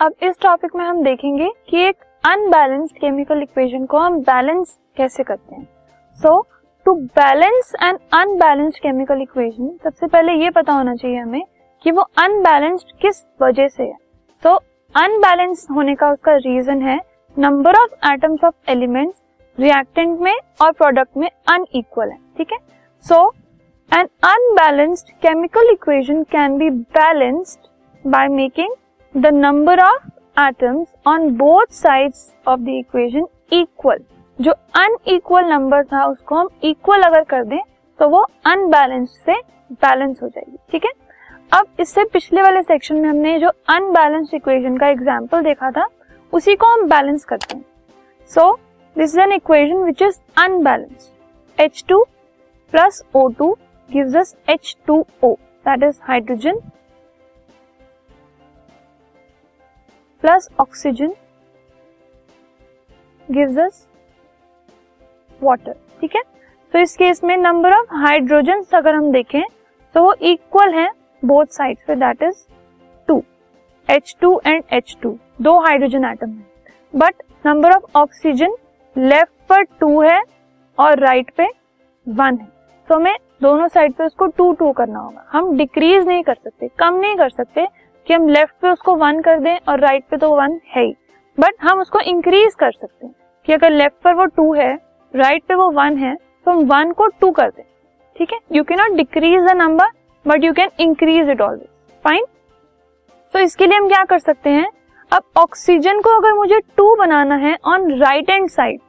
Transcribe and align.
अब 0.00 0.12
इस 0.22 0.36
टॉपिक 0.42 0.74
में 0.76 0.84
हम 0.84 1.02
देखेंगे 1.04 1.48
कि 1.68 1.78
एक 1.78 1.96
अनबैलेंस्ड 2.24 2.98
केमिकल 2.98 3.40
इक्वेशन 3.42 3.86
को 3.86 3.98
हम 3.98 4.18
बैलेंस 4.22 4.76
कैसे 4.96 5.22
करते 5.24 5.54
हैं। 5.54 5.64
So 6.20 6.40
to 6.86 6.94
balance 6.94 7.72
an 7.82 7.98
unbalanced 8.14 8.78
chemical 8.82 9.22
equation 9.22 9.70
सबसे 9.84 10.06
पहले 10.06 10.32
ये 10.34 10.50
पता 10.50 10.72
होना 10.72 10.94
चाहिए 10.94 11.16
हमें 11.16 11.42
कि 11.84 11.90
वो 11.90 12.02
अनबैलेंस्ड 12.18 12.96
किस 13.02 13.22
वजह 13.42 13.68
से 13.68 13.82
है। 13.82 13.96
सो 14.42 14.54
अनबैलेंस 14.94 15.66
होने 15.70 15.94
का 15.94 16.12
उसका 16.12 16.36
रीजन 16.38 16.82
है 16.82 16.98
number 17.36 17.80
of 17.80 18.10
atoms 18.12 18.44
of 18.44 18.70
elements 18.70 19.20
reactant 19.58 20.18
में 20.20 20.34
और 20.62 20.72
प्रोडक्ट 20.72 21.16
में 21.16 21.28
अनइक्वल 21.28 22.08
है, 22.08 22.18
ठीक 22.38 22.52
है? 22.52 22.58
So 23.04 23.28
an 23.90 24.08
unbalanced 24.24 25.10
chemical 25.22 25.72
equation 25.72 26.22
can 26.32 26.58
be 26.58 26.70
balanced 26.70 27.68
by 28.04 28.28
making 28.30 28.74
the 29.14 29.26
number 29.26 29.80
of 29.80 30.06
atoms 30.40 30.86
on 31.06 31.28
both 31.36 31.72
sides 31.72 32.30
of 32.48 32.60
the 32.60 32.68
equation 32.70 33.26
equal 33.52 33.98
जो 34.38 34.52
अनइक्वल 34.52 35.44
नंबर 35.44 35.84
था, 35.84 36.04
उसको 36.04 36.34
हम 36.34 36.48
इक्वल 36.64 37.02
अगर 37.02 37.22
कर 37.24 37.44
दें 37.44 37.58
तो 37.98 38.08
वो 38.08 38.20
अनबैलेंस 38.46 39.16
से 39.26 39.34
बैलेंस 39.72 40.22
हो 40.22 40.28
जाएगी, 40.28 40.56
ठीक 40.72 40.84
है? 40.84 40.92
अब 41.52 41.66
इससे 41.80 42.04
पिछले 42.04 42.42
वाले 42.42 42.62
सेक्शन 42.62 42.96
में 42.96 43.08
हमने 43.08 43.38
जो 43.38 43.48
अनबैलेंस 43.70 44.34
इक्वेशन 44.34 44.76
का 44.78 44.88
एग्ज़ाम्पल 44.88 45.42
देखा 45.42 45.70
था, 45.70 45.88
उसी 46.32 46.54
को 46.54 46.66
हम 46.66 46.88
बैलेंस 46.88 47.24
करते 47.24 47.56
हैं। 47.56 47.64
So 48.30 48.52
this 48.96 49.14
is 49.14 49.20
an 49.20 49.32
equation 49.32 49.84
which 49.84 50.02
is 50.02 50.18
unbalanced 50.40 51.60
H 51.60 51.84
two 51.88 52.02
plus 52.72 53.02
O 53.16 53.28
two 53.38 53.52
as 54.16 54.36
H 54.50 54.76
two 54.86 55.04
O 55.24 55.34
that 55.66 55.82
is 55.84 56.00
hydrogen 56.08 56.60
plus 60.22 60.48
oxygen 60.60 61.12
gives 63.28 63.58
us 63.58 63.86
water 65.40 65.72
ठीक 66.00 66.16
है? 66.16 66.22
तो 66.74 66.78
इस 66.78 66.96
केस 66.96 67.22
में 67.24 67.36
नंबर 67.36 67.72
ऑफ़ 67.72 67.94
हाइड्रोजन 67.96 68.64
अगर 68.74 68.94
हम 68.94 69.10
देखें 69.12 69.42
तो 69.94 70.02
वो 70.04 70.14
इक्वल 70.22 70.74
है 70.74 70.88
बोथ 71.22 71.46
साइड 71.52 71.78
पे 71.86 71.94
that 71.96 72.22
is 72.22 72.44
two 73.08 73.22
H 73.88 74.16
two 74.20 74.40
and 74.46 74.62
H 74.72 74.96
two 75.02 75.16
दो 75.42 75.58
हाइड्रोजन 75.60 76.04
एटम 76.04 76.30
है। 76.30 76.44
But 76.94 77.22
number 77.44 77.72
of 77.72 77.98
oxygen 77.98 78.56
left 78.96 79.32
पर 79.48 79.62
टू 79.80 80.00
है 80.02 80.20
और 80.78 80.98
राइट 81.00 81.24
right 81.24 81.36
पे 81.36 81.46
वन 82.06 82.36
है। 82.36 82.48
तो 82.88 82.94
हमें 82.94 83.16
दोनों 83.42 83.66
साइड 83.68 83.92
पे 83.94 84.04
उसको 84.04 84.26
टू 84.28 84.52
टू 84.52 84.70
करना 84.72 84.98
होगा। 84.98 85.24
हम 85.30 85.56
डिक्रीज 85.56 86.06
नहीं 86.06 86.22
कर 86.22 86.34
सकते, 86.34 86.68
कम 86.78 86.94
नहीं 86.94 87.16
कर 87.16 87.28
सकते 87.30 87.66
कि 88.08 88.14
हम 88.14 88.28
लेफ़्ट 88.28 88.54
पे 88.62 88.68
उसको 88.68 88.94
वन 88.94 89.20
कर 89.20 89.38
दें 89.38 89.56
और 89.68 89.80
राइट 89.80 90.00
right 90.00 90.10
पे 90.10 90.16
तो 90.16 90.34
वन 90.36 90.60
है 90.66 90.82
ही। 90.82 90.94
बट 91.38 91.54
हम 91.62 91.80
उसको 91.80 92.00
इंक्रीज 92.00 92.54
कर 92.54 92.70
सकते 92.70 93.06
हैं 93.06 93.14
कि 93.46 93.52
अगर 93.52 93.70
लेफ़्ट 93.70 94.02
पर 94.04 94.14
वो 94.14 94.24
टू 94.26 94.52
है 94.54 94.78
राइट 95.14 95.42
पे 95.44 95.54
वो 95.54 95.70
वन 95.70 95.96
है 95.96 96.14
तो 96.14 96.50
हम 96.50 96.64
वन 96.64 96.92
को 96.92 97.06
टू 97.20 97.30
कर 97.30 97.50
दें। 97.50 97.62
ठीक 98.16 98.32
है? 98.32 98.38
You 98.52 98.64
can 98.64 98.78
not 98.78 98.96
decrease 98.96 99.42
the 99.42 99.56
number 99.56 99.86
but 100.26 100.44
you 100.44 100.52
can 100.52 100.70
increase 100.80 101.30
it 101.30 101.40
always 101.40 101.68
fine 102.04 102.24
तो 103.34 103.38
इसके 103.38 103.66
लिए 103.66 103.78
हम 103.78 103.88
क्या 103.88 104.04
कर 104.04 104.18
सकते 104.18 104.50
हैं? 104.50 104.66
अब 105.12 105.22
ऑक्सीजन 105.36 106.00
को 106.00 106.10
अगर 106.10 106.32
मुझे 106.32 106.60
टू 106.76 106.94
बनाना 106.96 107.34
है 107.34 107.56
on 107.64 107.90
right 108.00 108.30
hand 108.30 108.48
side 108.48 108.80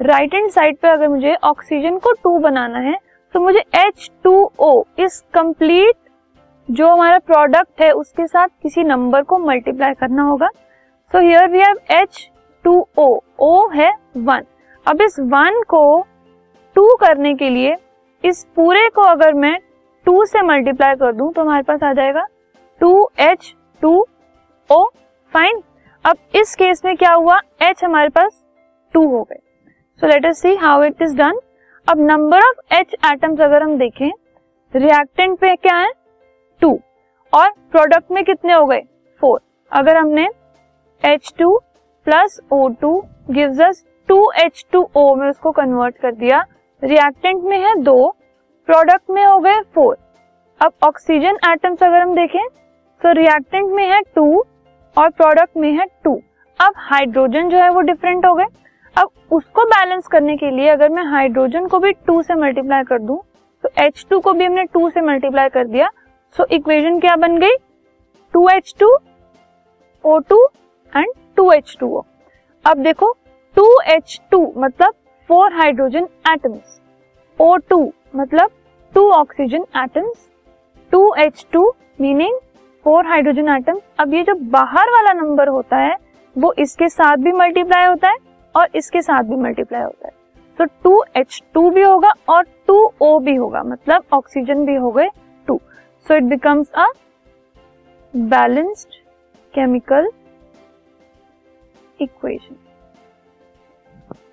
right 0.00 0.34
hand 0.34 0.50
side 0.50 0.76
पे 0.76 0.88
अगर 0.88 1.08
मुझे 1.08 1.34
ऑक्सीजन 1.44 1.98
को 1.98 2.12
टू 2.12 2.38
बनाना 2.38 2.78
है 2.78 2.96
तो 3.34 3.40
मुझे 3.40 3.62
एच 3.76 4.10
टू 4.24 4.50
ओ 4.58 4.82
इस 4.98 5.20
कंप्लीट 5.34 5.94
जो 6.68 6.88
हमारा 6.88 7.18
प्रोडक्ट 7.20 7.80
है, 7.80 7.90
उसके 7.92 8.26
साथ 8.26 8.48
किसी 8.62 8.82
नंबर 8.84 9.22
को 9.22 9.38
मल्टीप्लाई 9.40 9.94
करना 9.94 10.22
होगा। 10.22 10.48
So 11.12 11.20
here 11.20 11.48
we 11.50 11.58
have 11.60 11.76
H 11.92 12.28
two 12.64 12.74
O 12.98 13.08
O 13.40 13.68
है 13.70 13.90
वन 14.18 14.44
अब 14.86 15.02
इस 15.02 15.18
वन 15.22 15.62
को 15.68 16.00
टू 16.76 16.94
करने 17.00 17.34
के 17.34 17.48
लिए, 17.50 17.76
इस 18.24 18.44
पूरे 18.56 18.88
को 18.88 19.02
अगर 19.02 19.34
मैं 19.34 19.56
टू 20.06 20.24
से 20.26 20.42
मल्टीप्लाई 20.42 20.94
कर 20.94 21.12
दूँ 21.12 21.32
तो 21.32 21.42
हमारे 21.42 21.62
पास 21.62 21.82
आ 21.82 21.92
जाएगा 21.92 22.26
two 22.80 23.08
H 23.20 23.54
two 23.82 23.94
O 24.70 24.84
fine 25.32 25.60
अब 26.04 26.16
इस 26.36 26.54
केस 26.54 26.84
में 26.84 26.96
क्या 26.96 27.12
हुआ? 27.12 27.38
एच 27.62 27.84
हमारे 27.84 28.08
पास 28.10 28.42
टू 28.94 29.06
हो 29.08 29.22
गए। 29.22 29.38
So 30.00 30.06
let 30.06 30.26
us 30.26 30.40
see 30.40 30.54
how 30.56 30.82
it 30.84 31.02
is 31.02 31.16
done 31.16 31.38
अब 31.86 32.00
नंबर 32.00 32.38
ऑफ़ 32.40 32.74
एच 32.74 32.94
एटम्स 33.04 33.40
अगर 33.40 33.62
हम 33.62 33.76
देखें 33.78 34.10
रिएक्टेंट 34.74 35.38
पे 35.40 35.54
क्या 35.56 35.76
है? 35.76 35.90
और 37.34 37.50
प्रोडक्ट 37.72 38.10
में 38.10 38.22
कितने 38.24 38.52
हो 38.52 38.64
गए? 38.66 38.80
फोर 39.22 39.40
अगर 39.72 39.96
हमने 39.96 40.28
H 41.02 41.32
two 41.38 41.56
plus 42.06 42.40
O 42.52 42.66
two 42.80 42.98
as 43.64 43.84
two 44.08 44.20
H 44.44 44.64
two 44.72 44.82
O 44.96 45.14
में 45.14 45.28
उसको 45.28 45.50
कन्वर्ट 45.50 45.96
कर 45.96 46.14
दिया 46.14 46.44
रिएक्टेंट 46.82 47.42
में 47.44 47.58
है 47.58 47.74
दो 47.82 47.96
प्रोडक्ट 48.68 49.10
में 49.10 49.24
हो 49.24 49.38
गए 49.38 49.60
फोर 49.74 49.96
अब 50.60 50.72
ऑक्सीजन 50.82 51.38
एटम्स 51.50 51.82
अगर 51.82 52.00
हम 52.00 52.14
देखें 52.14 52.46
तो 53.02 53.12
रिएक्टेंट 53.12 53.70
में 53.72 53.88
है 53.88 54.00
टू 54.14 54.26
और 54.96 55.10
प्रोडक्ट 55.10 55.56
में 55.56 55.70
है 55.72 55.86
टू 56.04 56.14
अब 56.60 56.72
हाइड्रोजन 56.76 57.48
जो 57.48 57.58
है 57.58 57.70
वो 57.70 57.80
डिफरेंट 57.80 58.26
हो 58.26 58.34
गए. 58.34 58.44
अब 58.96 59.08
उसको 59.32 59.64
बैलेंस 59.64 60.06
करने 60.06 60.36
के 60.36 60.50
लिए 60.50 60.68
अगर 60.68 60.88
मैं 60.88 61.04
हाइड्रोजन 61.04 61.66
को 61.66 61.78
भी 61.78 61.92
टू 62.06 62.20
से 62.22 62.34
मल्टीप्लाई 62.34 62.82
कर 62.82 62.98
दूँ 62.98 63.18
तो 63.64 63.68
एच 63.78 64.04
टू 64.10 64.20
को 64.20 64.32
भी 64.32 64.44
हमने 64.44 64.64
टू 64.64 64.88
से 64.90 65.00
मल्टीप्लाई 65.00 65.48
कर 65.48 65.66
दिया 65.66 65.88
सो 66.34 66.44
इक्वेशन 66.52 66.98
क्या 67.00 67.14
बन 67.16 67.38
गई? 67.38 67.56
Two 68.34 68.48
H 68.48 68.74
two 68.80 68.86
O 70.04 70.18
two 70.30 70.38
and 70.92 71.12
two 71.36 71.50
H 71.52 71.76
two 71.80 71.88
O 71.88 72.02
अब 72.64 72.82
देखो 72.82 73.12
टू 73.56 73.66
एच 73.88 74.20
टू 74.30 74.40
मतलब 74.56 74.94
four 75.30 75.52
hydrogen 75.52 76.08
atoms 76.32 76.80
O 77.38 77.54
two 77.70 77.78
मतलब 78.16 78.50
two 78.94 79.08
oxygen 79.12 79.64
atoms 79.76 80.28
two 80.92 81.14
H 81.18 81.46
two 81.52 81.72
meaning 82.00 82.38
four 82.86 83.06
hydrogen 83.06 83.48
atoms 83.48 83.82
अब 84.00 84.14
ये 84.14 84.22
जो 84.22 84.34
बाहर 84.50 84.90
वाला 84.90 85.12
नंबर 85.12 85.48
होता 85.48 85.76
है, 85.76 85.96
वो 86.36 86.52
इसके 86.58 86.88
साथ 86.88 87.16
भी 87.16 87.32
मल्टीप्लाई 87.34 87.86
होता 87.86 88.08
है 88.08 88.16
और 88.54 88.76
इसके 88.76 89.02
साथ 89.02 89.22
भी 89.22 89.36
मल्टीप्लाई 89.36 89.82
होता 89.82 90.06
है। 90.06 90.12
तो 90.58 90.64
टू 90.84 91.02
एच 91.16 91.42
टू 91.54 91.70
भी 91.70 91.82
होगा 91.82 92.12
और 92.28 92.42
टू 92.66 92.76
ओ 93.02 93.18
भी 93.20 93.34
होगा 93.34 93.62
मतलब 93.64 94.04
ऑक्सीजन 94.12 94.64
भी 94.66 94.74
हो 94.76 94.90
गए। 94.90 95.08
So 96.06 96.16
it 96.16 96.22
becomes 96.22 96.70
a 96.70 96.86
balanced 98.14 98.94
chemical 99.54 100.08
equation 102.00 102.56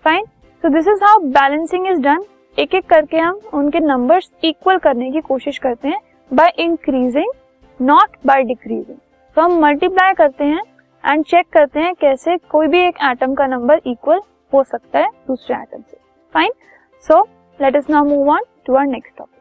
fine 0.05 0.25
so 0.63 0.69
this 0.69 0.87
is 0.87 1.03
how 1.03 1.19
balancing 1.31 1.87
is 1.87 2.01
done 2.01 2.23
एक 2.57 2.75
एक 2.75 2.85
करके 2.85 3.17
हम 3.17 3.39
उनके 3.53 3.79
नंबर्स 3.79 4.31
इक्वल 4.43 4.77
करने 4.77 5.11
की 5.11 5.21
कोशिश 5.21 5.57
करते 5.57 5.87
हैं 5.87 5.99
by 6.31 6.53
increasing 6.59 7.31
not 7.79 8.17
by 8.25 8.43
decreasing 8.43 8.97
तो 9.37 9.41
हम 9.41 9.59
मल्टीप्लाई 9.59 10.13
करते 10.13 10.43
हैं 10.45 10.61
एंड 11.03 11.23
चेक 11.25 11.47
करते 11.53 11.79
हैं 11.79 11.93
कैसे 11.95 12.37
कोई 12.51 12.67
भी 12.67 12.79
एक 12.87 12.97
एटम 13.11 13.33
का 13.35 13.47
नंबर 13.47 13.81
इक्वल 13.87 14.21
हो 14.53 14.63
सकता 14.63 14.99
है 14.99 15.09
दूसरे 15.27 15.55
एटम 15.55 15.81
से. 15.81 15.97
Fine 16.35 16.51
so 17.03 17.21
let 17.59 17.75
us 17.75 17.89
now 17.89 18.05
move 18.05 18.29
on 18.31 18.43
to 18.65 18.75
our 18.75 18.85
next 18.87 19.17
topic 19.17 19.40